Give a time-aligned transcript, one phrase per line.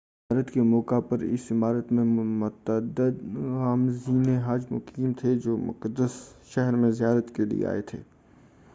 [0.03, 3.21] حج کی زیارت کے موقع پر اس عمارت میں متعدد
[3.59, 6.11] عازمین حج مقیم تھے جو مقدس
[6.45, 7.99] شہر میں زیارت کیلئے آئے تھے